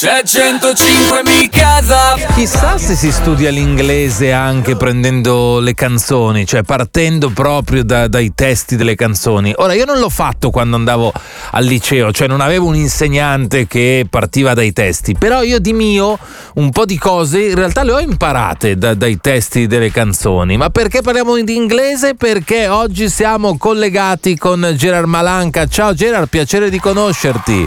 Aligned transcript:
C'è 0.00 0.22
105 0.24 1.22
mi 1.24 1.48
casa. 1.48 2.14
Chissà 2.32 2.78
se 2.78 2.94
si 2.94 3.10
studia 3.10 3.50
l'inglese 3.50 4.30
anche 4.30 4.76
prendendo 4.76 5.58
le 5.58 5.74
canzoni, 5.74 6.46
cioè 6.46 6.62
partendo 6.62 7.30
proprio 7.30 7.82
da, 7.82 8.06
dai 8.06 8.30
testi 8.32 8.76
delle 8.76 8.94
canzoni. 8.94 9.52
Ora, 9.56 9.72
io 9.72 9.84
non 9.84 9.98
l'ho 9.98 10.08
fatto 10.08 10.50
quando 10.50 10.76
andavo 10.76 11.12
al 11.50 11.64
liceo, 11.64 12.12
cioè 12.12 12.28
non 12.28 12.40
avevo 12.40 12.66
un 12.66 12.76
insegnante 12.76 13.66
che 13.66 14.06
partiva 14.08 14.54
dai 14.54 14.72
testi, 14.72 15.16
però 15.18 15.42
io 15.42 15.58
di 15.58 15.72
mio 15.72 16.16
un 16.54 16.70
po' 16.70 16.84
di 16.84 16.96
cose 16.96 17.46
in 17.46 17.56
realtà 17.56 17.82
le 17.82 17.90
ho 17.90 17.98
imparate 17.98 18.78
da, 18.78 18.94
dai 18.94 19.18
testi 19.20 19.66
delle 19.66 19.90
canzoni. 19.90 20.56
Ma 20.56 20.70
perché 20.70 21.02
parliamo 21.02 21.36
di 21.40 21.56
inglese? 21.56 22.14
Perché 22.14 22.68
oggi 22.68 23.10
siamo 23.10 23.56
collegati 23.56 24.38
con 24.38 24.74
Gerard 24.76 25.08
Malanca. 25.08 25.66
Ciao 25.66 25.92
Gerard, 25.92 26.28
piacere 26.28 26.70
di 26.70 26.78
conoscerti. 26.78 27.66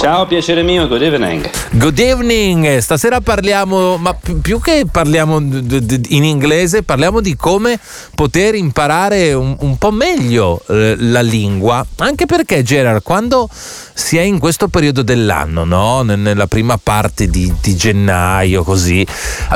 Ciao, 0.00 0.26
piacere 0.26 0.62
mio, 0.62 0.86
good 0.86 1.02
evening. 1.02 1.50
Good 1.70 1.98
evening, 1.98 2.78
stasera 2.78 3.20
parliamo, 3.20 3.96
ma 3.96 4.16
più 4.40 4.60
che 4.60 4.86
parliamo 4.88 5.38
in 5.38 6.22
inglese, 6.22 6.84
parliamo 6.84 7.20
di 7.20 7.34
come 7.34 7.80
poter 8.14 8.54
imparare 8.54 9.32
un, 9.32 9.56
un 9.58 9.76
po' 9.76 9.90
meglio 9.90 10.62
eh, 10.68 10.94
la 10.96 11.20
lingua, 11.20 11.84
anche 11.96 12.26
perché 12.26 12.62
Gerard, 12.62 13.02
quando 13.02 13.48
si 13.50 14.16
è 14.16 14.20
in 14.20 14.38
questo 14.38 14.68
periodo 14.68 15.02
dell'anno, 15.02 15.64
no? 15.64 16.02
nella 16.02 16.46
prima 16.46 16.78
parte 16.80 17.26
di, 17.26 17.52
di 17.60 17.74
gennaio, 17.74 18.62
così, 18.62 19.04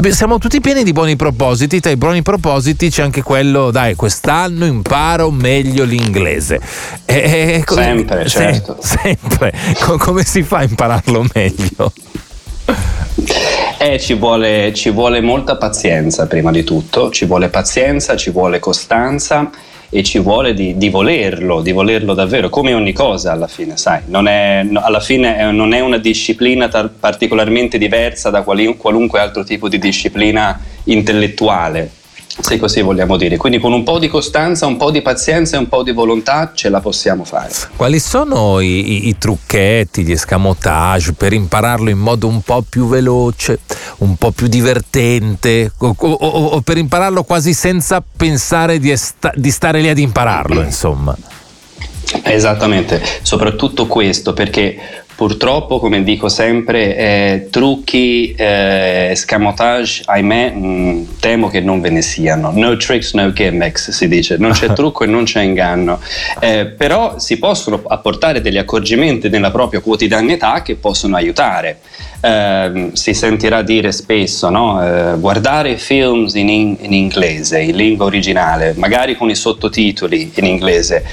siamo 0.09 0.39
tutti 0.39 0.61
pieni 0.61 0.83
di 0.83 0.93
buoni 0.93 1.15
propositi, 1.15 1.79
tra 1.79 1.93
i 1.93 1.97
buoni 1.97 2.23
propositi 2.23 2.91
c'è 2.91 3.03
anche 3.03 3.23
quello, 3.23 3.71
dai, 3.71 3.95
quest'anno 3.95 4.65
imparo 4.65 5.31
meglio 5.31 5.85
l'inglese. 5.85 6.61
E, 7.05 7.63
sempre, 7.65 8.29
certo. 8.29 8.79
Sempre, 8.81 9.53
come 9.99 10.25
si 10.33 10.43
fa 10.43 10.61
a 10.61 10.63
impararlo 10.63 11.27
meglio? 11.35 11.93
Eh, 13.77 14.01
ci 14.01 14.15
vuole, 14.15 14.73
ci 14.73 14.89
vuole 14.89 15.21
molta 15.21 15.57
pazienza 15.57 16.27
prima 16.27 16.51
di 16.51 16.65
tutto, 16.65 17.11
ci 17.11 17.27
vuole 17.27 17.51
pazienza, 17.51 18.17
ci 18.17 18.31
vuole 18.31 18.59
costanza 18.59 19.51
e 19.91 20.03
ci 20.03 20.19
vuole 20.21 20.55
di, 20.55 20.79
di, 20.79 20.89
volerlo, 20.89 21.61
di 21.61 21.73
volerlo 21.73 22.15
davvero, 22.15 22.49
come 22.49 22.73
ogni 22.73 22.95
cosa 22.95 23.33
alla 23.33 23.47
fine, 23.47 23.77
sai, 23.77 24.05
non 24.07 24.27
è, 24.27 24.67
alla 24.73 25.01
fine 25.01 25.37
è, 25.37 25.51
non 25.51 25.75
è 25.75 25.81
una 25.81 25.99
disciplina 25.99 26.67
tar- 26.69 26.89
particolarmente 26.99 27.77
diversa 27.77 28.31
da 28.31 28.41
quali, 28.41 28.75
qualunque 28.79 29.21
altro 29.21 29.45
tipo 29.45 29.69
di 29.69 29.79
disciplina 29.79 30.59
intellettuale 30.85 31.91
se 32.41 32.59
così 32.59 32.81
vogliamo 32.81 33.17
dire. 33.17 33.37
Quindi 33.37 33.59
con 33.59 33.73
un 33.73 33.83
po' 33.83 33.99
di 33.99 34.09
costanza, 34.09 34.67
un 34.67 34.77
po' 34.77 34.91
di 34.91 35.03
pazienza 35.03 35.57
e 35.57 35.59
un 35.59 35.69
po' 35.69 35.83
di 35.83 35.93
volontà 35.93 36.53
ce 36.55 36.69
la 36.69 36.81
possiamo 36.81 37.25
fare. 37.25 37.51
Quali 37.77 37.99
sono 37.99 38.61
i, 38.61 39.07
i, 39.07 39.09
i 39.09 39.19
trucchetti, 39.19 40.05
gli 40.05 40.13
escamotage 40.13 41.13
per 41.13 41.33
impararlo 41.33 41.91
in 41.91 41.99
modo 41.99 42.27
un 42.27 42.41
po' 42.41 42.65
più 42.67 42.89
veloce, 42.89 43.61
un 43.99 44.17
po' 44.17 44.31
più 44.31 44.47
divertente 44.47 45.73
o, 45.79 45.95
o, 45.99 46.15
o 46.15 46.61
per 46.61 46.79
impararlo 46.79 47.25
quasi 47.25 47.53
senza 47.53 48.03
pensare 48.17 48.79
di, 48.79 48.91
esta, 48.91 49.33
di 49.35 49.51
stare 49.51 49.81
lì 49.81 49.89
ad 49.89 49.99
impararlo, 49.99 50.63
insomma? 50.63 51.17
Esattamente, 52.25 53.03
soprattutto 53.23 53.87
questo 53.87 54.33
perché 54.33 55.02
purtroppo, 55.23 55.79
come 55.79 56.03
dico 56.03 56.29
sempre, 56.29 56.97
eh, 56.97 57.49
trucchi, 57.49 58.35
eh, 58.37 59.13
scamotage, 59.15 60.03
ahimè, 60.05 60.51
mh, 60.51 60.67
mm, 60.67 61.03
temo 61.21 61.49
che 61.49 61.61
non 61.61 61.81
ve 61.81 61.91
ne 61.91 62.03
siano. 62.03 62.51
No 62.53 62.77
tricks, 62.77 63.15
no 63.15 63.33
gimmicks, 63.33 63.91
si 63.91 64.09
dice. 64.09 64.37
Non 64.37 64.51
c'è 64.51 64.73
trucco 64.75 65.05
e 65.05 65.07
non 65.07 65.23
c'è 65.23 65.43
inganno. 65.43 66.01
Eh, 66.41 66.67
però 66.67 67.21
si 67.21 67.39
possono 67.39 67.85
apportare 67.87 68.41
degli 68.41 68.59
accorgimenti 68.59 69.29
nella 69.29 69.53
propria 69.53 69.79
quotidianità 69.79 70.61
che 70.63 70.75
possono 70.75 71.15
aiutare. 71.15 71.79
Eh, 72.21 72.91
si 72.95 73.15
sentirà 73.15 73.63
dire 73.63 73.93
spesso, 73.93 74.49
no? 74.49 74.85
Eh, 74.85 75.19
guardare 75.21 75.77
films 75.77 76.35
in, 76.35 76.49
in, 76.49 76.77
in, 76.81 76.93
inglese, 76.93 77.61
in 77.61 77.77
lingua 77.77 78.07
originale, 78.07 78.75
magari 78.77 79.17
con 79.17 79.31
i 79.31 79.37
sottotitoli 79.37 80.33
in 80.35 80.47
inglese. 80.47 81.05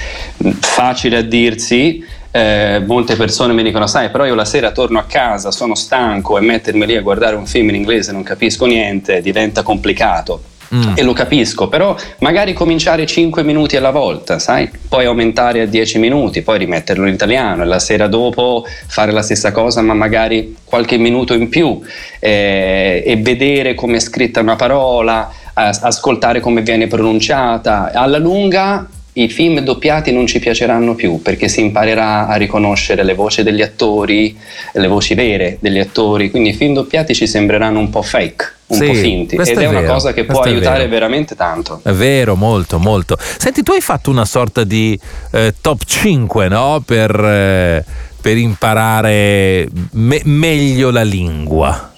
Facile 0.58 1.18
a 1.18 1.22
dirsi, 1.22 2.18
eh, 2.30 2.82
molte 2.86 3.16
persone 3.16 3.52
mi 3.52 3.62
dicono, 3.62 3.86
sai, 3.86 4.10
però 4.10 4.24
io 4.24 4.34
la 4.34 4.44
sera 4.44 4.70
torno 4.70 4.98
a 4.98 5.04
casa, 5.04 5.50
sono 5.50 5.74
stanco 5.74 6.38
e 6.38 6.40
mettermi 6.40 6.86
lì 6.86 6.96
a 6.96 7.02
guardare 7.02 7.36
un 7.36 7.46
film 7.46 7.70
in 7.70 7.76
inglese 7.76 8.12
non 8.12 8.22
capisco 8.22 8.66
niente, 8.66 9.20
diventa 9.20 9.62
complicato. 9.62 10.42
Mm. 10.72 10.92
E 10.94 11.02
lo 11.02 11.12
capisco, 11.12 11.68
però 11.68 11.96
magari 12.20 12.52
cominciare 12.52 13.04
5 13.04 13.42
minuti 13.42 13.76
alla 13.76 13.90
volta, 13.90 14.38
sai? 14.38 14.70
Poi 14.88 15.04
aumentare 15.04 15.62
a 15.62 15.66
10 15.66 15.98
minuti, 15.98 16.42
poi 16.42 16.58
rimetterlo 16.58 17.08
in 17.08 17.14
italiano 17.14 17.62
e 17.64 17.66
la 17.66 17.80
sera 17.80 18.06
dopo 18.06 18.64
fare 18.86 19.10
la 19.10 19.22
stessa 19.22 19.50
cosa, 19.50 19.82
ma 19.82 19.94
magari 19.94 20.54
qualche 20.62 20.96
minuto 20.96 21.34
in 21.34 21.48
più 21.48 21.80
eh, 22.20 23.02
e 23.04 23.16
vedere 23.16 23.74
come 23.74 23.96
è 23.96 24.00
scritta 24.00 24.38
una 24.38 24.54
parola, 24.54 25.28
ascoltare 25.54 26.38
come 26.38 26.62
viene 26.62 26.86
pronunciata. 26.86 27.90
Alla 27.92 28.18
lunga 28.18 28.86
i 29.14 29.28
film 29.28 29.60
doppiati 29.60 30.12
non 30.12 30.26
ci 30.26 30.38
piaceranno 30.38 30.94
più 30.94 31.20
perché 31.20 31.48
si 31.48 31.60
imparerà 31.60 32.28
a 32.28 32.36
riconoscere 32.36 33.02
le 33.02 33.14
voci 33.14 33.42
degli 33.42 33.62
attori, 33.62 34.38
le 34.72 34.86
voci 34.86 35.14
vere 35.14 35.58
degli 35.60 35.78
attori, 35.78 36.30
quindi 36.30 36.50
i 36.50 36.54
film 36.54 36.74
doppiati 36.74 37.14
ci 37.14 37.26
sembreranno 37.26 37.80
un 37.80 37.90
po' 37.90 38.02
fake, 38.02 38.52
un 38.68 38.78
sì, 38.78 38.86
po' 38.86 38.94
finti 38.94 39.34
ed 39.34 39.46
è, 39.46 39.54
è 39.54 39.66
una 39.66 39.82
cosa 39.82 40.12
che 40.12 40.24
può 40.24 40.40
aiutare 40.40 40.86
veramente 40.86 41.34
tanto. 41.34 41.80
È 41.82 41.90
vero, 41.90 42.36
molto, 42.36 42.78
molto. 42.78 43.16
Senti, 43.18 43.62
tu 43.62 43.72
hai 43.72 43.80
fatto 43.80 44.10
una 44.10 44.24
sorta 44.24 44.62
di 44.62 44.98
eh, 45.32 45.54
top 45.60 45.82
5 45.84 46.48
no? 46.48 46.82
per, 46.84 47.10
eh, 47.10 47.84
per 48.20 48.36
imparare 48.36 49.68
me- 49.92 50.22
meglio 50.24 50.90
la 50.90 51.02
lingua. 51.02 51.88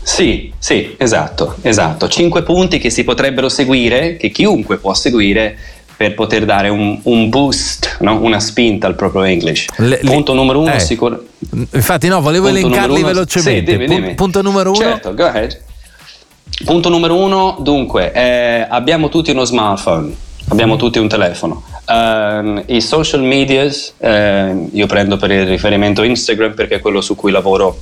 Sì, 0.00 0.50
sì, 0.56 0.94
esatto, 0.96 1.56
esatto. 1.60 2.08
Cinque 2.08 2.42
punti 2.42 2.78
che 2.78 2.88
si 2.88 3.04
potrebbero 3.04 3.50
seguire, 3.50 4.16
che 4.16 4.30
chiunque 4.30 4.78
può 4.78 4.94
seguire 4.94 5.58
per 5.98 6.14
poter 6.14 6.44
dare 6.44 6.68
un, 6.68 6.96
un 7.02 7.28
boost, 7.28 7.96
no? 8.02 8.20
una 8.22 8.38
spinta 8.38 8.86
al 8.86 8.94
proprio 8.94 9.24
English. 9.24 9.66
Le, 9.78 9.96
punto 10.04 10.32
le, 10.32 10.38
numero 10.38 10.60
uno, 10.60 10.72
eh, 10.72 10.78
sicuro. 10.78 11.24
Infatti, 11.72 12.06
no, 12.06 12.20
volevo 12.20 12.48
punto 12.48 12.60
elencarli 12.60 13.02
velocemente. 13.02 13.72
Sì, 13.72 13.76
dimmi, 13.76 13.86
dimmi. 13.88 14.14
Punto 14.14 14.40
numero 14.40 14.70
uno. 14.70 14.78
Certo, 14.78 15.12
go 15.12 15.24
ahead. 15.24 15.60
Punto 16.64 16.88
numero 16.88 17.16
uno, 17.16 17.56
dunque, 17.58 18.12
eh, 18.12 18.64
abbiamo 18.68 19.08
tutti 19.08 19.32
uno 19.32 19.44
smartphone, 19.44 20.14
abbiamo 20.50 20.76
mm. 20.76 20.78
tutti 20.78 21.00
un 21.00 21.08
telefono. 21.08 21.64
Uh, 21.88 22.62
I 22.66 22.80
social 22.80 23.22
media, 23.22 23.64
uh, 23.64 24.70
io 24.72 24.86
prendo 24.86 25.16
per 25.16 25.32
il 25.32 25.46
riferimento 25.46 26.04
Instagram 26.04 26.54
perché 26.54 26.76
è 26.76 26.80
quello 26.80 27.00
su 27.00 27.16
cui 27.16 27.32
lavoro 27.32 27.76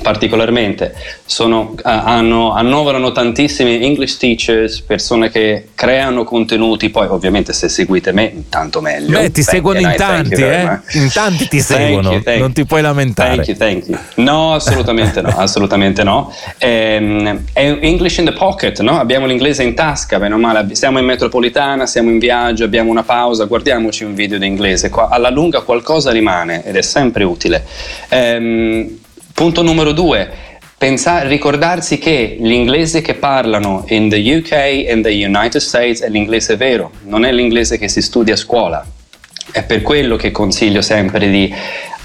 particolarmente 0.00 0.94
sono, 1.24 1.74
hanno, 1.82 2.52
annoverano 2.52 3.12
tantissimi 3.12 3.82
English 3.82 4.16
teachers, 4.16 4.80
persone 4.80 5.30
che 5.30 5.68
creano 5.74 6.24
contenuti, 6.24 6.90
poi 6.90 7.08
ovviamente 7.08 7.52
se 7.52 7.68
seguite 7.68 8.12
me 8.12 8.44
tanto 8.48 8.80
meglio. 8.80 9.18
Beh, 9.18 9.30
ti 9.30 9.42
thank 9.42 9.48
seguono 9.48 9.80
in 9.80 9.94
tanti, 9.96 10.42
eh? 10.42 10.78
in 10.92 11.10
tanti 11.12 11.48
ti 11.48 11.60
seguono, 11.60 12.12
you, 12.12 12.38
non 12.38 12.52
ti 12.52 12.64
puoi 12.64 12.82
lamentare. 12.82 13.34
Thank 13.34 13.48
you, 13.48 13.56
thank 13.56 13.86
you. 13.88 13.98
No, 14.16 14.54
assolutamente 14.54 15.20
no, 15.20 15.34
assolutamente 15.36 16.02
no. 16.02 16.32
Um, 16.60 17.44
è 17.52 17.78
English 17.80 18.18
in 18.18 18.26
the 18.26 18.32
pocket, 18.32 18.80
no? 18.80 18.98
abbiamo 18.98 19.26
l'inglese 19.26 19.62
in 19.62 19.74
tasca, 19.74 20.18
bene 20.18 20.34
o 20.34 20.38
male, 20.38 20.74
siamo 20.74 20.98
in 20.98 21.04
metropolitana, 21.04 21.86
siamo 21.86 22.10
in 22.10 22.18
viaggio, 22.18 22.64
abbiamo 22.64 22.90
una 22.90 23.02
pausa, 23.02 23.44
guardiamoci 23.44 24.04
un 24.04 24.14
video 24.14 24.38
di 24.38 24.46
inglese, 24.46 24.90
alla 24.92 25.30
lunga 25.30 25.60
qualcosa 25.62 26.10
rimane 26.10 26.64
ed 26.64 26.76
è 26.76 26.82
sempre 26.82 27.24
utile. 27.24 27.64
Um, 28.10 29.04
Punto 29.36 29.60
numero 29.60 29.92
due, 29.92 30.30
pensare, 30.78 31.28
ricordarsi 31.28 31.98
che 31.98 32.38
l'inglese 32.40 33.02
che 33.02 33.12
parlano 33.12 33.84
in 33.88 34.08
the 34.08 34.16
UK 34.16 34.88
in 34.90 35.02
the 35.02 35.10
United 35.10 35.60
States 35.60 36.00
è 36.00 36.08
l'inglese 36.08 36.56
vero, 36.56 36.90
non 37.02 37.22
è 37.22 37.30
l'inglese 37.32 37.76
che 37.76 37.86
si 37.86 38.00
studia 38.00 38.32
a 38.32 38.38
scuola. 38.38 38.82
È 39.52 39.62
per 39.62 39.82
quello 39.82 40.16
che 40.16 40.30
consiglio 40.30 40.80
sempre 40.80 41.28
di 41.28 41.54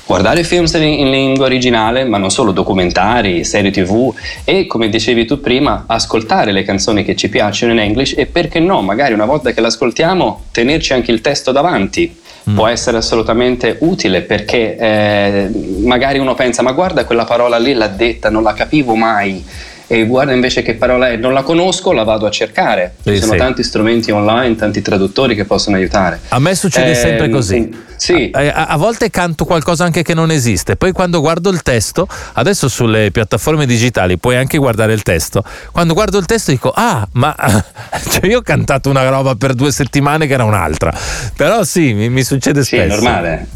guardare 0.06 0.44
film 0.44 0.66
in 0.74 1.09
lingua 1.09 1.46
originale, 1.46 2.03
ma 2.03 2.18
non 2.18 2.31
solo 2.31 2.52
documentari, 2.52 3.46
serie 3.46 3.72
tv 3.72 4.14
e 4.44 4.67
come 4.67 4.90
dicevi 4.90 5.23
tu 5.26 5.40
prima, 5.40 5.85
ascoltare 5.88 6.52
le 6.52 6.64
canzoni 6.64 7.06
che 7.06 7.16
ci 7.16 7.29
piacciono 7.29 7.72
in 7.72 7.79
English 7.79 8.16
e 8.17 8.26
perché 8.26 8.59
no, 8.59 8.82
magari 8.82 9.14
una 9.14 9.23
volta 9.23 9.52
che 9.52 9.61
l'ascoltiamo, 9.61 10.47
tenerci 10.52 10.91
anche 10.91 11.11
il 11.11 11.22
testo 11.22 11.53
davanti 11.53 12.21
mm. 12.49 12.55
può 12.55 12.67
essere 12.67 12.97
assolutamente 12.97 13.78
utile 13.79 14.22
perché 14.22 14.76
eh, 14.78 15.49
magari 15.84 16.20
uno 16.20 16.34
pensa 16.34 16.61
ma 16.61 16.72
guarda 16.72 17.05
quella 17.05 17.26
parola 17.26 17.58
lì 17.58 17.73
l'ha 17.73 17.88
detta, 17.88 18.29
non 18.29 18.43
la 18.43 18.53
capivo 18.53 18.96
mai 18.96 19.43
e 19.91 20.05
guarda 20.05 20.32
invece 20.32 20.61
che 20.61 20.76
parola 20.76 21.09
è, 21.09 21.17
non 21.17 21.34
la 21.34 21.43
conosco, 21.43 21.91
la 21.91 22.03
vado 22.03 22.26
a 22.26 22.29
cercare. 22.29 22.93
Ci 23.03 23.20
sono 23.20 23.34
sì. 23.34 23.38
tanti 23.38 23.61
strumenti 23.61 24.09
online, 24.09 24.55
tanti 24.55 24.82
traduttori 24.82 25.35
che 25.35 25.43
possono 25.43 25.76
aiutare. 25.76 26.22
A 26.29 26.40
me 26.40 26.55
succede 26.55 26.91
eh, 26.91 26.96
sempre 26.96 27.28
così. 27.28 27.55
Sì. 27.55 27.91
A, 28.32 28.66
a, 28.66 28.78
volte 28.78 29.12
canto 29.12 29.46
qualcosa 29.46 29.84
anche 29.84 30.02
che 30.02 30.16
non 30.16 30.32
esiste, 30.32 30.76
poi 30.76 30.92
quando 30.92 31.20
guardo 31.20 31.52
il 31.52 31.62
testo, 31.62 32.08
adesso 32.34 32.68
sulle 32.68 33.12
piattaforme 33.12 33.68
digitali 33.68 34.18
puoi 34.18 34.38
anche 34.38 34.58
guardare 34.58 34.94
il 34.94 35.03
testo, 35.03 35.44
quando 35.72 35.94
guardo 35.94 36.18
il 36.18 36.26
testo 36.26 36.50
dico 36.50 36.72
ah 36.76 37.08
ma 37.14 37.36
cioè 38.09 38.26
io 38.26 38.40
ho 38.40 38.42
cantato 38.42 38.90
una 38.90 39.08
roba 39.08 39.36
per 39.36 39.53
due 39.53 39.72
settimane 39.72 40.26
che 40.26 40.34
era 40.34 40.46
un'altra, 40.46 40.92
però 41.36 41.64
sì 41.64 41.94
mi, 41.94 42.09
mi 42.09 42.24
succede 42.24 42.64
spesso. 42.64 42.84
Sì, 42.84 42.88
è 42.88 42.88
normale. 42.88 43.48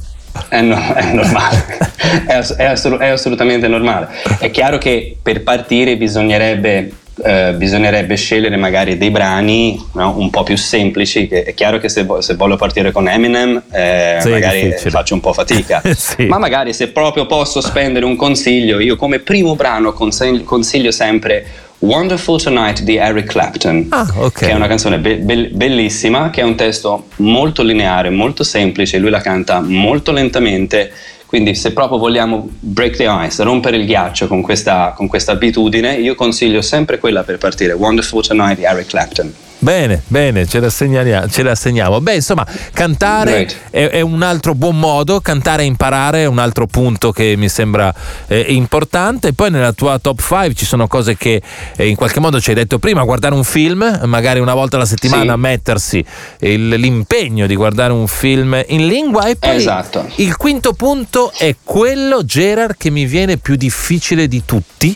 È, 0.50 0.62
no, 0.62 0.94
è 0.94 1.14
normale, 1.14 1.66
è, 2.28 2.34
ass- 2.34 2.56
è, 2.56 2.66
assol- 2.66 3.00
è 3.00 3.08
assolutamente 3.08 3.68
normale. 3.68 4.10
È 4.38 4.52
chiaro 4.52 4.78
che 4.78 5.18
per 5.22 5.42
partire 5.44 5.98
bisognerebbe 5.98 6.92
eh, 7.26 7.54
bisognerebbe 7.54 8.16
scegliere 8.16 8.56
magari 8.56 8.98
dei 8.98 9.10
brani 9.10 9.84
no, 9.94 10.14
un 10.16 10.30
po' 10.30 10.44
più 10.44 10.56
semplici. 10.56 11.28
Che 11.28 11.42
è 11.42 11.54
chiaro 11.56 11.80
che 11.80 11.90
se, 11.90 12.06
se 12.20 12.36
voglio 12.36 12.56
partire 12.56 12.92
con 12.92 13.08
Eminem, 13.08 13.64
eh, 13.72 14.18
sì, 14.22 14.30
magari 14.30 14.72
faccio 14.78 15.16
un 15.16 15.22
po' 15.22 15.34
fatica. 15.34 15.82
sì. 15.98 16.26
Ma 16.26 16.38
magari 16.38 16.72
se 16.72 16.90
proprio 16.90 17.26
posso 17.26 17.62
spendere 17.62 18.06
un 18.06 18.16
consiglio, 18.16 18.80
io 18.80 18.96
come 18.96 19.20
primo 19.20 19.56
brano 19.56 19.92
consiglio, 19.92 20.44
consiglio 20.44 20.92
sempre 20.92 21.46
Wonderful 21.80 22.42
Tonight 22.42 22.82
di 22.82 22.98
Eric 22.98 23.26
Clapton, 23.26 23.88
ah, 23.90 24.08
okay. 24.18 24.48
che 24.48 24.54
è 24.54 24.56
una 24.56 24.68
canzone 24.68 25.00
be- 25.00 25.18
be- 25.18 25.50
bellissima, 25.52 26.30
che 26.30 26.42
è 26.42 26.44
un 26.44 26.56
testo 26.56 27.08
molto 27.18 27.64
lineare, 27.64 28.12
molto 28.12 28.44
semplice, 28.44 29.00
lui 29.00 29.10
la 29.10 29.22
canta 29.22 29.62
molto 29.62 30.12
lentamente 30.12 30.92
quindi 31.36 31.54
se 31.54 31.74
proprio 31.74 31.98
vogliamo 31.98 32.48
break 32.62 32.96
the 32.96 33.08
ice, 33.10 33.44
rompere 33.44 33.76
il 33.76 33.86
ghiaccio 33.86 34.26
con 34.28 34.42
questa, 34.42 34.94
con 34.96 35.08
questa 35.08 35.34
abitudine, 35.34 35.96
io 35.96 36.16
consiglio 36.16 36.62
sempre 36.62 36.98
quella 36.98 37.24
per 37.24 37.38
partire, 37.38 37.74
Wonderful 37.74 38.26
Tonight 38.26 38.56
di 38.60 38.64
Eric 38.64 38.86
Clapton. 38.86 39.34
Bene, 39.58 40.02
bene, 40.08 40.46
ce 40.46 40.60
la, 40.60 40.70
ce 40.70 41.44
la 41.44 41.56
segniamo. 41.56 42.02
Beh, 42.02 42.16
insomma, 42.16 42.46
cantare 42.74 43.48
è, 43.70 43.88
è, 43.88 44.02
un 44.02 44.22
altro 44.22 44.54
buon 44.54 44.78
modo, 44.78 45.22
cantare 45.22 45.64
e 45.64 45.66
imparare 45.66 46.24
è 46.24 46.26
un 46.26 46.40
altro 46.40 46.68
punto 46.68 47.12
che 47.12 47.36
mi 47.38 47.50
sembra 47.50 47.94
eh, 48.28 48.46
importante. 48.50 49.34
Poi 49.34 49.50
nella 49.50 49.72
tua 49.72 49.98
top 49.98 50.20
5 50.22 50.54
ci 50.54 50.66
sono 50.66 50.88
cose 50.88 51.18
che 51.18 51.42
eh, 51.76 51.88
in 51.88 51.96
qualche 51.96 52.20
modo 52.20 52.40
ci 52.40 52.50
hai 52.50 52.56
detto 52.56 52.80
prima, 52.80 53.04
guardare 53.04 53.34
un 53.34 53.44
film, 53.44 54.02
magari 54.06 54.40
una 54.40 54.54
volta 54.54 54.76
alla 54.76 54.86
settimana 54.86 55.34
sì. 55.34 55.40
mettersi 55.40 56.06
il, 56.40 56.68
l'impegno 56.68 57.48
di 57.48 57.56
guardare 57.56 57.94
un 57.94 58.08
film 58.08 58.62
in 58.68 58.86
lingua 58.88 59.26
e 59.26 59.36
poi 59.38 59.56
esatto. 59.56 60.06
il 60.18 60.36
quinto 60.36 60.74
punto 60.74 61.32
è 61.36 61.56
quello, 61.64 62.24
Gerard, 62.24 62.76
che 62.78 62.90
mi 62.90 63.06
viene 63.06 63.38
più 63.38 63.56
difficile 63.56 64.28
di 64.28 64.44
tutti, 64.46 64.96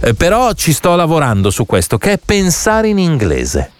eh, 0.00 0.14
però 0.14 0.52
ci 0.54 0.72
sto 0.72 0.96
lavorando 0.96 1.50
su 1.50 1.66
questo, 1.66 1.98
che 1.98 2.14
è 2.14 2.18
pensare 2.24 2.88
in 2.88 2.98
inglese. 2.98 3.72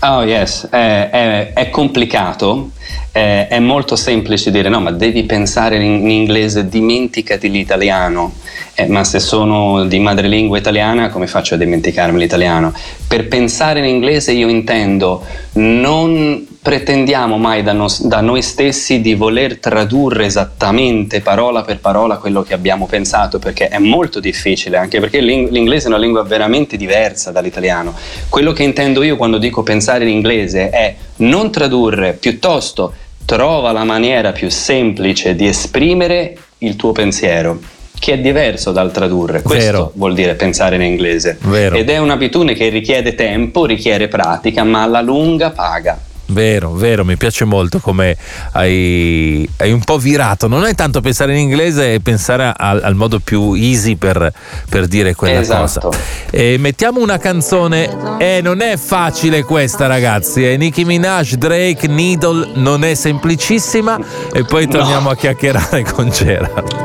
Oh 0.00 0.22
yes, 0.22 0.68
è, 0.68 1.10
è, 1.10 1.52
è 1.52 1.70
complicato, 1.70 2.70
è, 3.10 3.48
è, 3.50 3.58
molto 3.58 3.96
semplice 3.96 4.50
dire 4.50 4.68
no, 4.68 4.80
ma 4.80 4.90
devi 4.90 5.24
pensare 5.24 5.76
in, 5.76 5.82
in 5.82 6.10
inglese, 6.10 6.68
dimenticati 6.68 7.50
l'italiano, 7.50 8.34
eh, 8.74 8.86
ma 8.86 9.04
se 9.04 9.20
sono 9.20 9.84
di 9.84 9.98
madrelingua 9.98 10.58
italiana 10.58 11.10
come 11.10 11.26
faccio 11.26 11.54
a 11.54 11.58
dimenticarmi 11.58 12.18
l'italiano? 12.18 12.72
Per 13.06 13.28
pensare 13.28 13.80
in 13.80 13.86
inglese 13.86 14.32
io 14.32 14.48
intendo 14.48 15.24
non 15.54 16.46
pretendiamo 16.62 17.38
mai 17.38 17.64
da, 17.64 17.72
no, 17.72 17.88
da, 18.02 18.20
noi 18.20 18.40
stessi 18.40 19.00
di 19.00 19.14
voler 19.14 19.58
tradurre 19.58 20.26
esattamente 20.26 21.20
parola 21.20 21.62
per 21.62 21.80
parola 21.80 22.18
quello 22.18 22.42
che 22.42 22.54
abbiamo 22.54 22.86
pensato, 22.86 23.40
perché 23.40 23.66
è 23.66 23.78
molto 23.78 24.20
difficile, 24.20 24.76
anche 24.76 25.00
perché 25.00 25.20
l'inglese 25.20 25.86
è 25.86 25.88
una 25.88 25.98
lingua 25.98 26.22
veramente 26.22 26.76
diversa 26.76 27.32
dall'italiano. 27.32 27.92
Quello 28.28 28.52
che 28.52 28.62
intendo 28.62 29.02
io 29.02 29.16
quando 29.16 29.38
dico 29.38 29.64
pensare 29.64 30.04
in 30.04 30.10
inglese 30.10 30.70
è 30.70 30.94
non 31.22 31.50
tradurre, 31.50 32.12
piuttosto 32.14 32.94
trova 33.24 33.72
la 33.72 33.84
maniera 33.84 34.32
più 34.32 34.50
semplice 34.50 35.34
di 35.34 35.46
esprimere 35.46 36.36
il 36.58 36.76
tuo 36.76 36.92
pensiero 36.92 37.58
che 37.98 38.14
è 38.14 38.18
diverso 38.18 38.72
dal 38.72 38.90
tradurre. 38.90 39.42
Questo 39.42 39.64
Vero. 39.64 39.92
vuol 39.94 40.14
dire 40.14 40.34
pensare 40.34 40.74
in 40.74 40.82
inglese. 40.82 41.38
Vero. 41.42 41.76
Ed 41.76 41.88
è 41.88 41.98
un'abitudine 41.98 42.54
che 42.54 42.68
richiede 42.68 43.14
tempo, 43.14 43.64
richiede 43.64 44.08
pratica, 44.08 44.64
ma 44.64 44.82
alla 44.82 45.00
lunga 45.00 45.50
paga. 45.50 45.96
Vero, 46.32 46.72
vero, 46.72 47.04
mi 47.04 47.16
piace 47.16 47.44
molto 47.44 47.78
come 47.78 48.16
hai, 48.52 49.48
hai, 49.58 49.70
un 49.70 49.84
po' 49.84 49.98
virato. 49.98 50.48
Non 50.48 50.64
è 50.64 50.74
tanto 50.74 51.00
pensare 51.00 51.32
in 51.32 51.38
inglese, 51.38 51.94
è 51.94 51.98
pensare 52.00 52.52
al, 52.56 52.80
al 52.82 52.94
modo 52.94 53.20
più 53.20 53.52
easy 53.54 53.96
per, 53.96 54.32
per 54.68 54.86
dire 54.86 55.14
quella 55.14 55.40
esatto. 55.40 55.88
cosa. 55.88 55.98
E 56.30 56.56
mettiamo 56.58 57.00
una 57.00 57.18
canzone. 57.18 58.18
Eh, 58.18 58.40
non 58.42 58.60
è 58.60 58.76
facile 58.76 59.42
questa, 59.42 59.86
ragazzi. 59.86 60.44
È 60.44 60.56
Nicki 60.56 60.84
Minaj, 60.84 61.34
Drake, 61.34 61.86
Needle, 61.86 62.52
non 62.54 62.82
è 62.82 62.94
semplicissima. 62.94 63.98
E 64.32 64.44
poi 64.44 64.66
torniamo 64.66 65.02
no. 65.02 65.10
a 65.10 65.16
chiacchierare 65.16 65.84
con 65.84 66.08
Gerard. 66.08 66.81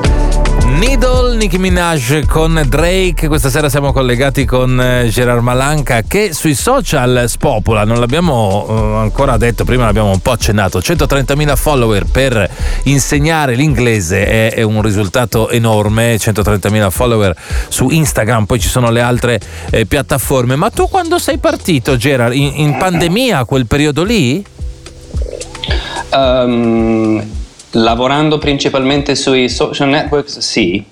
Needle, 0.78 1.36
Nicki 1.38 1.58
Minaj 1.58 2.26
con 2.28 2.62
Drake. 2.68 3.28
Questa 3.28 3.50
sera 3.50 3.68
siamo 3.68 3.92
collegati 3.92 4.46
con 4.46 4.80
eh, 4.80 5.08
Gerard 5.10 5.42
Malanca 5.42 6.04
che 6.04 6.34
sui 6.34 6.54
social 6.54 7.26
spopola, 7.28 7.84
non 7.84 8.00
l'abbiamo 8.00 8.66
uh, 8.68 8.72
ancora 8.98 9.38
detto, 9.38 9.66
prima 9.66 9.86
l'abbiamo 9.86 10.12
un 10.12 10.20
po' 10.20 10.32
accennato. 10.32 10.78
130.000 10.78 11.56
follower 11.56 12.06
per 12.06 12.48
insegnare 12.84 13.56
l'inglese 13.56 14.28
è, 14.28 14.54
è 14.54 14.62
un 14.62 14.84
risultato 14.84 15.50
enorme. 15.50 16.16
130.000 16.16 16.90
follower 16.92 17.36
su 17.70 17.90
Instagram, 17.90 18.46
poi 18.46 18.60
ci 18.60 18.68
sono 18.68 18.92
le 18.92 19.02
altre 19.02 19.40
eh, 19.72 19.88
piattaforme. 19.88 20.56
Ma 20.56 20.70
tu 20.70 20.88
quando 20.88 21.18
sei 21.18 21.40
partito, 21.40 21.98
Gerard? 21.98 22.36
In, 22.36 22.52
in 22.56 22.78
pandemia, 22.78 23.46
quel 23.46 23.66
periodo 23.66 24.04
lì? 24.04 24.46
Um, 26.12 27.37
Lavorando 27.78 28.40
principalmente 28.40 29.16
sui 29.16 29.50
social 29.50 29.90
networks, 29.90 30.40
sì. 30.40 30.84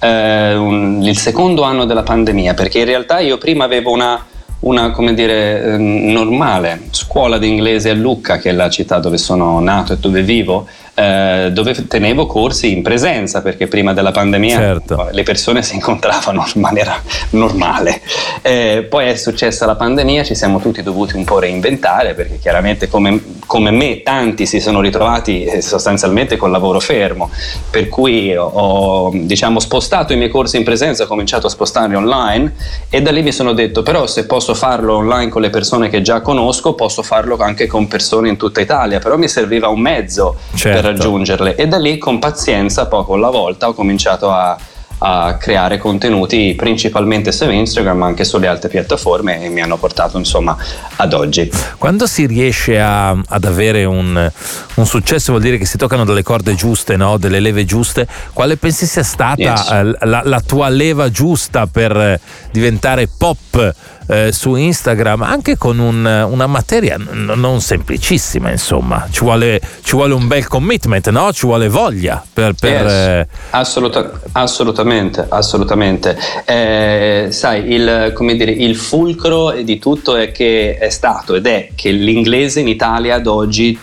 Eh, 0.00 0.54
un, 0.54 1.00
il 1.02 1.18
secondo 1.18 1.62
anno 1.62 1.84
della 1.84 2.04
pandemia, 2.04 2.54
perché 2.54 2.78
in 2.78 2.84
realtà 2.84 3.18
io 3.18 3.38
prima 3.38 3.64
avevo 3.64 3.90
una, 3.90 4.24
una 4.60 4.92
come 4.92 5.14
dire, 5.14 5.62
eh, 5.62 5.76
normale 5.76 6.88
scuola 6.90 7.38
di 7.38 7.48
inglese 7.48 7.90
a 7.90 7.94
Lucca, 7.94 8.38
che 8.38 8.50
è 8.50 8.52
la 8.52 8.70
città 8.70 8.98
dove 9.00 9.18
sono 9.18 9.58
nato 9.58 9.94
e 9.94 9.98
dove 9.98 10.22
vivo, 10.22 10.68
eh, 10.98 11.50
dove 11.52 11.86
tenevo 11.86 12.26
corsi 12.26 12.72
in 12.72 12.82
presenza 12.82 13.40
perché 13.40 13.68
prima 13.68 13.92
della 13.92 14.10
pandemia 14.10 14.56
certo. 14.56 15.08
le 15.12 15.22
persone 15.22 15.62
si 15.62 15.76
incontravano 15.76 16.44
in 16.52 16.60
maniera 16.60 17.00
normale. 17.30 18.00
Eh, 18.42 18.84
poi 18.88 19.06
è 19.06 19.14
successa 19.14 19.64
la 19.64 19.76
pandemia, 19.76 20.24
ci 20.24 20.34
siamo 20.34 20.58
tutti 20.58 20.82
dovuti 20.82 21.14
un 21.14 21.22
po' 21.22 21.38
reinventare 21.38 22.14
perché 22.14 22.38
chiaramente 22.40 22.88
come, 22.88 23.20
come 23.46 23.70
me 23.70 24.02
tanti 24.02 24.44
si 24.44 24.58
sono 24.58 24.80
ritrovati 24.80 25.44
eh, 25.44 25.62
sostanzialmente 25.62 26.36
col 26.36 26.50
lavoro 26.50 26.80
fermo, 26.80 27.30
per 27.70 27.88
cui 27.88 28.34
ho, 28.34 28.46
ho 28.46 29.10
diciamo, 29.14 29.60
spostato 29.60 30.12
i 30.12 30.16
miei 30.16 30.30
corsi 30.30 30.56
in 30.56 30.64
presenza, 30.64 31.04
ho 31.04 31.06
cominciato 31.06 31.46
a 31.46 31.50
spostarli 31.50 31.94
online 31.94 32.54
e 32.90 33.00
da 33.02 33.12
lì 33.12 33.22
mi 33.22 33.32
sono 33.32 33.52
detto 33.52 33.84
però 33.84 34.08
se 34.08 34.26
posso 34.26 34.52
farlo 34.52 34.96
online 34.96 35.30
con 35.30 35.42
le 35.42 35.50
persone 35.50 35.90
che 35.90 36.02
già 36.02 36.22
conosco 36.22 36.74
posso 36.74 37.04
farlo 37.04 37.36
anche 37.38 37.68
con 37.68 37.86
persone 37.86 38.28
in 38.28 38.36
tutta 38.36 38.60
Italia, 38.60 38.98
però 38.98 39.16
mi 39.16 39.28
serviva 39.28 39.68
un 39.68 39.80
mezzo 39.80 40.36
certo. 40.56 40.80
per 40.80 40.87
raggiungerle 40.90 41.54
e 41.54 41.66
da 41.66 41.78
lì 41.78 41.98
con 41.98 42.18
pazienza 42.18 42.86
poco 42.86 43.14
alla 43.14 43.30
volta 43.30 43.68
ho 43.68 43.74
cominciato 43.74 44.30
a, 44.30 44.56
a 44.98 45.36
creare 45.36 45.78
contenuti 45.78 46.54
principalmente 46.56 47.30
su 47.30 47.48
Instagram 47.48 47.98
ma 47.98 48.06
anche 48.06 48.24
sulle 48.24 48.46
altre 48.46 48.68
piattaforme 48.68 49.42
e 49.44 49.48
mi 49.48 49.60
hanno 49.60 49.76
portato 49.76 50.18
insomma 50.18 50.56
ad 50.96 51.12
oggi. 51.12 51.50
Quando 51.76 52.06
si 52.06 52.26
riesce 52.26 52.80
a, 52.80 53.10
ad 53.10 53.44
avere 53.44 53.84
un, 53.84 54.30
un, 54.74 54.86
successo 54.86 55.32
vuol 55.32 55.42
dire 55.42 55.58
che 55.58 55.66
si 55.66 55.76
toccano 55.76 56.04
delle 56.04 56.22
corde 56.22 56.54
giuste, 56.54 56.96
no? 56.96 57.16
delle 57.18 57.40
leve 57.40 57.64
giuste, 57.64 58.06
quale 58.32 58.56
pensi 58.56 58.86
sia 58.86 59.04
stata 59.04 59.40
yes. 59.40 59.70
Eh, 59.70 60.06
la, 60.06 60.22
la 60.24 60.40
tua 60.40 60.68
leva 60.68 61.10
giusta 61.10 61.66
per 61.66 62.18
diventare 62.50 63.08
pop? 63.16 63.74
Eh, 64.08 64.32
su 64.32 64.54
Instagram 64.54 65.22
anche 65.22 65.56
con 65.56 65.78
un, 65.78 66.04
una 66.04 66.46
materia 66.46 66.96
n- 66.96 67.32
non 67.36 67.60
semplicissima 67.60 68.50
insomma 68.50 69.06
ci 69.10 69.20
vuole, 69.20 69.60
ci 69.82 69.92
vuole, 69.92 70.14
un 70.14 70.26
bel 70.26 70.46
commitment 70.46 71.08
no? 71.10 71.32
ci 71.32 71.46
vuole 71.46 71.68
voglia 71.68 72.22
per, 72.32 72.54
per 72.58 72.82
yes. 72.82 72.92
eh... 72.92 73.26
Assoluta- 73.50 74.20
assolutamente 74.32 75.26
assolutamente 75.28 76.18
eh, 76.44 77.28
sai 77.30 77.72
il, 77.72 78.14
dire, 78.36 78.50
il 78.50 78.76
fulcro 78.76 79.52
di 79.52 79.78
tutto 79.78 80.16
è 80.16 80.32
che 80.32 80.78
è 80.78 80.88
stato 80.88 81.34
ed 81.34 81.46
è 81.46 81.68
che 81.74 81.90
l'inglese 81.90 82.60
in 82.60 82.68
Italia 82.68 83.16
ad 83.16 83.26
oggi 83.26 83.78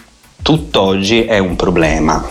tutt'oggi 0.45 1.25
è 1.25 1.39
un 1.39 1.55
problema. 1.55 2.23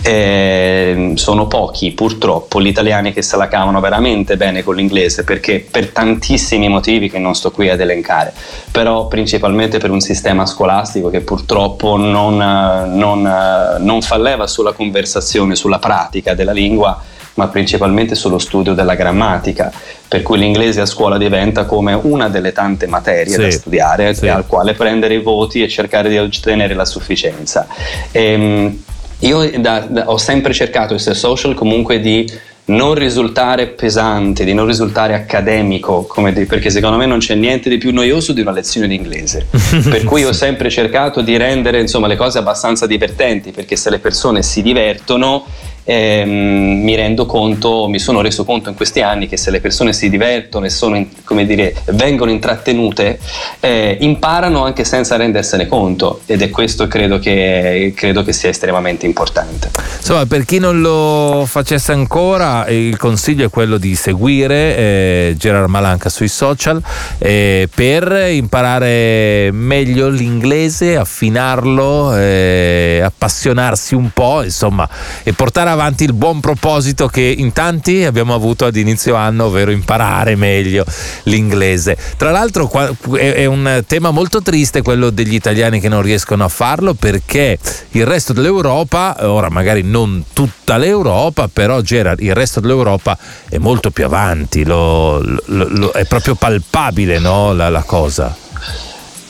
Eh, 0.00 1.12
sono 1.16 1.46
pochi 1.48 1.90
purtroppo 1.90 2.62
gli 2.62 2.68
italiani 2.68 3.12
che 3.12 3.20
se 3.20 3.36
la 3.36 3.46
cavano 3.46 3.78
veramente 3.78 4.38
bene 4.38 4.62
con 4.64 4.74
l'inglese 4.74 5.22
perché 5.22 5.64
per 5.70 5.90
tantissimi 5.90 6.70
motivi 6.70 7.10
che 7.10 7.18
non 7.18 7.34
sto 7.34 7.50
qui 7.50 7.68
ad 7.68 7.78
elencare, 7.78 8.32
però 8.70 9.06
principalmente 9.06 9.76
per 9.76 9.90
un 9.90 10.00
sistema 10.00 10.46
scolastico 10.46 11.10
che 11.10 11.20
purtroppo 11.20 11.98
non, 11.98 12.38
non, 12.38 13.76
non 13.80 14.00
fa 14.00 14.16
leva 14.16 14.46
sulla 14.46 14.72
conversazione, 14.72 15.54
sulla 15.54 15.78
pratica 15.78 16.32
della 16.32 16.52
lingua 16.52 16.98
ma 17.34 17.48
principalmente 17.48 18.14
sullo 18.14 18.38
studio 18.38 18.74
della 18.74 18.94
grammatica, 18.94 19.72
per 20.06 20.22
cui 20.22 20.38
l'inglese 20.38 20.80
a 20.80 20.86
scuola 20.86 21.16
diventa 21.16 21.64
come 21.64 21.92
una 21.94 22.28
delle 22.28 22.52
tante 22.52 22.86
materie 22.86 23.34
sì, 23.34 23.40
da 23.40 23.50
studiare, 23.50 24.14
sì. 24.14 24.28
al 24.28 24.46
quale 24.46 24.74
prendere 24.74 25.14
i 25.14 25.20
voti 25.20 25.62
e 25.62 25.68
cercare 25.68 26.08
di 26.08 26.18
ottenere 26.18 26.74
la 26.74 26.84
sufficienza. 26.84 27.66
E, 28.10 28.22
ehm, 28.22 28.82
io 29.20 29.60
da, 29.60 29.86
da, 29.88 30.10
ho 30.10 30.18
sempre 30.18 30.52
cercato 30.52 30.94
queste 30.94 31.14
social 31.14 31.54
comunque 31.54 32.00
di 32.00 32.28
non 32.64 32.94
risultare 32.94 33.68
pesante, 33.68 34.44
di 34.44 34.54
non 34.54 34.66
risultare 34.66 35.14
accademico, 35.14 36.08
di, 36.32 36.44
perché 36.46 36.70
secondo 36.70 36.96
me 36.96 37.06
non 37.06 37.18
c'è 37.18 37.34
niente 37.34 37.68
di 37.68 37.78
più 37.78 37.92
noioso 37.92 38.32
di 38.32 38.40
una 38.40 38.52
lezione 38.52 38.86
di 38.86 38.94
inglese. 38.94 39.46
per 39.90 40.04
cui 40.04 40.24
ho 40.24 40.32
sempre 40.32 40.70
cercato 40.70 41.22
di 41.22 41.36
rendere 41.36 41.80
insomma, 41.80 42.06
le 42.06 42.16
cose 42.16 42.38
abbastanza 42.38 42.86
divertenti, 42.86 43.50
perché 43.50 43.74
se 43.74 43.90
le 43.90 43.98
persone 43.98 44.42
si 44.42 44.62
divertono 44.62 45.44
ehm, 45.84 46.82
mi 46.82 46.94
rendo 46.94 47.26
conto, 47.26 47.88
mi 47.88 47.98
sono 47.98 48.20
reso 48.20 48.44
conto 48.44 48.68
in 48.68 48.74
questi 48.74 49.00
anni 49.00 49.28
che 49.28 49.36
se 49.36 49.50
le 49.50 49.60
persone 49.60 49.92
si 49.92 50.08
divertono 50.08 50.66
e 50.66 50.70
sono, 50.70 51.04
come 51.24 51.46
dire, 51.46 51.74
vengono 51.92 52.30
intrattenute, 52.30 53.18
eh, 53.60 53.96
imparano 54.00 54.64
anche 54.64 54.84
senza 54.84 55.16
rendersene 55.16 55.66
conto 55.66 56.20
ed 56.26 56.42
è 56.42 56.50
questo 56.50 56.86
credo 56.86 57.18
che, 57.18 57.92
credo 57.96 58.22
che 58.22 58.32
sia 58.32 58.48
estremamente 58.48 59.06
importante. 59.06 59.70
Insomma, 59.96 60.26
per 60.26 60.44
chi 60.44 60.58
non 60.58 60.80
lo 60.80 61.44
facesse 61.46 61.92
ancora, 61.92 62.66
il 62.68 62.96
consiglio 62.96 63.46
è 63.46 63.50
quello 63.50 63.78
di 63.78 63.94
seguire 63.94 64.76
eh, 64.76 65.34
Gerard 65.36 65.68
Malanca 65.68 66.08
sui 66.08 66.28
social 66.28 66.80
eh, 67.18 67.68
per 67.72 68.28
imparare 68.30 69.50
meglio 69.52 70.08
l'inglese, 70.08 70.96
affinarlo, 70.96 72.16
eh, 72.16 73.00
appassionarsi 73.02 73.94
un 73.94 74.10
po', 74.10 74.42
insomma, 74.42 74.88
e 75.22 75.32
portare 75.32 75.70
avanti 75.72 76.04
il 76.04 76.12
buon 76.12 76.40
proposito 76.40 77.08
che 77.08 77.22
in 77.22 77.52
tanti 77.52 78.04
abbiamo 78.04 78.34
avuto 78.34 78.64
ad 78.64 78.76
inizio 78.76 79.14
anno, 79.14 79.46
ovvero 79.46 79.70
imparare 79.70 80.36
meglio 80.36 80.84
l'inglese. 81.24 81.96
Tra 82.16 82.30
l'altro 82.30 82.70
è 83.16 83.44
un 83.46 83.82
tema 83.86 84.10
molto 84.10 84.42
triste 84.42 84.82
quello 84.82 85.10
degli 85.10 85.34
italiani 85.34 85.80
che 85.80 85.88
non 85.88 86.02
riescono 86.02 86.44
a 86.44 86.48
farlo 86.48 86.94
perché 86.94 87.58
il 87.90 88.06
resto 88.06 88.32
dell'Europa, 88.32 89.16
ora 89.20 89.48
magari 89.50 89.82
non 89.82 90.24
tutta 90.32 90.76
l'Europa, 90.76 91.48
però 91.48 91.80
Gerard, 91.80 92.20
il 92.20 92.34
resto 92.34 92.60
dell'Europa 92.60 93.16
è 93.48 93.58
molto 93.58 93.90
più 93.90 94.04
avanti, 94.04 94.64
lo, 94.64 95.20
lo, 95.20 95.40
lo, 95.46 95.90
è 95.90 96.04
proprio 96.04 96.34
palpabile 96.34 97.18
no, 97.18 97.52
la, 97.52 97.68
la 97.68 97.82
cosa. 97.82 98.50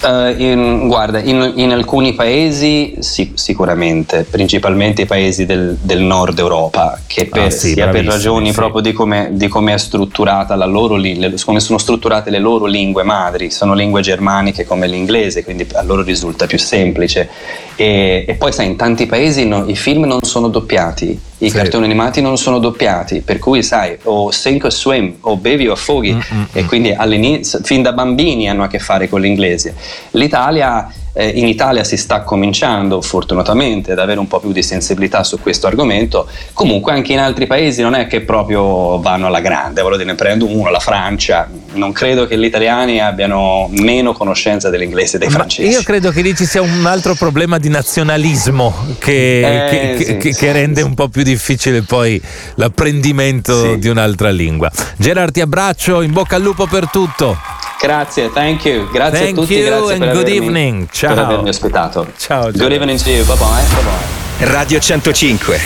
Uh, 0.02 0.34
in, 0.36 0.88
guarda, 0.88 1.20
in, 1.20 1.52
in, 1.54 1.70
alcuni 1.70 2.14
paesi 2.14 2.96
sì, 2.98 3.32
sicuramente, 3.34 4.26
principalmente 4.28 5.02
i 5.02 5.06
paesi 5.06 5.46
del, 5.46 5.78
del 5.80 6.00
nord 6.00 6.40
Europa, 6.40 6.98
che 7.06 7.26
per, 7.26 7.44
ah, 7.44 7.50
sì, 7.50 7.74
per 7.74 8.04
ragioni 8.04 8.48
sì. 8.48 8.52
proprio 8.52 8.82
di 8.82 8.92
come, 8.92 9.28
di 9.30 9.46
come, 9.46 9.74
è 9.74 9.78
strutturata 9.78 10.56
la 10.56 10.64
loro 10.64 10.96
le, 10.96 11.34
come 11.44 11.60
sono 11.60 11.78
strutturate 11.78 12.30
le 12.30 12.40
loro 12.40 12.64
lingue 12.64 13.04
madri, 13.04 13.52
sono 13.52 13.74
lingue 13.74 14.00
germaniche 14.00 14.64
come 14.64 14.88
l'inglese, 14.88 15.44
quindi 15.44 15.68
a 15.72 15.82
loro 15.82 16.02
risulta 16.02 16.46
più 16.46 16.58
semplice. 16.58 17.28
E, 17.76 18.24
e 18.26 18.34
poi 18.34 18.52
sai, 18.52 18.66
in 18.66 18.76
tanti 18.76 19.06
paesi 19.06 19.46
no, 19.46 19.66
i 19.68 19.76
film 19.76 20.04
non 20.04 20.22
sono 20.22 20.48
doppiati, 20.48 21.16
i 21.42 21.50
sì. 21.50 21.56
cartoni 21.56 21.84
animati 21.84 22.20
non 22.20 22.38
sono 22.38 22.58
doppiati, 22.58 23.20
per 23.20 23.38
cui 23.38 23.62
sai, 23.62 23.96
o 24.04 24.30
sink 24.30 24.64
o 24.64 24.70
swim, 24.70 25.16
o 25.20 25.36
bevi 25.36 25.66
o 25.68 25.72
affoghi, 25.72 26.12
mm-hmm. 26.12 26.42
e 26.52 26.64
quindi 26.64 26.92
all'inizio, 26.92 27.60
fin 27.62 27.82
da 27.82 27.92
bambini 27.92 28.48
hanno 28.48 28.62
a 28.62 28.68
che 28.68 28.78
fare 28.78 29.08
con 29.08 29.20
l'inglese. 29.20 29.74
L'Italia 30.12 30.88
eh, 31.14 31.28
in 31.28 31.46
Italia 31.46 31.84
si 31.84 31.96
sta 31.96 32.22
cominciando 32.22 33.02
fortunatamente 33.02 33.92
ad 33.92 33.98
avere 33.98 34.18
un 34.18 34.26
po' 34.26 34.40
più 34.40 34.52
di 34.52 34.62
sensibilità 34.62 35.24
su 35.24 35.40
questo 35.40 35.66
argomento, 35.66 36.28
comunque 36.52 36.92
anche 36.92 37.12
in 37.12 37.18
altri 37.18 37.46
paesi 37.46 37.82
non 37.82 37.94
è 37.94 38.06
che 38.06 38.20
proprio 38.22 39.00
vanno 39.00 39.26
alla 39.26 39.40
grande, 39.40 39.82
voglio 39.82 39.96
dire, 39.96 40.10
ne 40.10 40.14
prendo 40.14 40.46
uno, 40.46 40.70
la 40.70 40.80
Francia, 40.80 41.48
non 41.74 41.92
credo 41.92 42.26
che 42.26 42.38
gli 42.38 42.44
italiani 42.44 43.00
abbiano 43.00 43.68
meno 43.70 44.12
conoscenza 44.12 44.70
dell'inglese 44.70 45.18
dei 45.18 45.28
Ma 45.28 45.34
francesi. 45.34 45.68
Io 45.68 45.82
credo 45.82 46.10
che 46.10 46.22
lì 46.22 46.34
ci 46.34 46.44
sia 46.44 46.62
un 46.62 46.84
altro 46.86 47.14
problema 47.14 47.58
di 47.58 47.68
nazionalismo 47.68 48.96
che, 48.98 49.66
eh, 49.66 49.68
che, 49.68 50.04
sì, 50.04 50.16
che, 50.16 50.32
sì, 50.32 50.38
che 50.38 50.52
rende 50.52 50.80
sì. 50.80 50.86
un 50.86 50.94
po' 50.94 51.08
più 51.08 51.22
difficile 51.22 51.82
poi 51.82 52.20
l'apprendimento 52.56 53.76
di 53.76 53.88
un'altra 53.88 54.30
lingua. 54.30 54.70
Gerard 54.96 55.32
ti 55.32 55.40
abbraccio, 55.40 56.02
in 56.02 56.12
bocca 56.12 56.36
al 56.36 56.42
lupo 56.42 56.66
per 56.66 56.88
tutto. 56.90 57.36
Grazie, 57.80 58.30
thank 58.30 58.64
you. 58.64 58.88
Grazie 58.90 59.18
thank 59.18 59.38
a 59.38 59.40
tutti. 59.40 59.54
You 59.54 59.66
grazie 59.66 59.94
and 59.94 60.12
good 60.12 60.28
evening. 60.28 60.88
Ciao. 60.90 61.14
per 61.14 61.24
avermi 61.24 61.48
ospitato. 61.48 62.12
Ciao. 62.16 62.50
Good 62.52 62.70
evening 62.70 63.00
to 63.00 63.10
you. 63.10 63.24
Bye 63.24 63.36
bye. 63.36 63.64
bye, 63.74 63.82
bye. 63.82 64.52
Radio 64.52 64.78
105. 64.78 65.58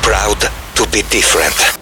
Proud 0.00 0.50
to 0.74 0.86
be 0.90 1.04
different. 1.08 1.79